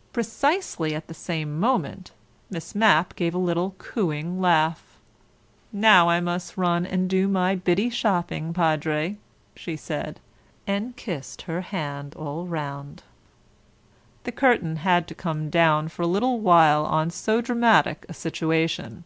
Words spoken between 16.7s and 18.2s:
on so dramatic a